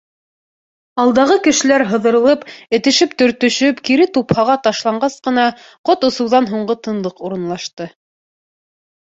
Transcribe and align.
Алдағы 1.01 1.35
кешеләр 1.47 1.83
һыҙырылып, 1.91 2.45
этешеп-төртөшөп, 2.77 3.83
кире 3.91 4.09
тупһаға 4.17 4.57
ташланғас 4.69 5.19
ҡына, 5.29 5.45
ҡот 5.91 6.09
осоуҙан 6.11 6.51
һуңғы 6.55 6.79
тынлыҡ 6.89 7.25
урынлашты. 7.31 7.91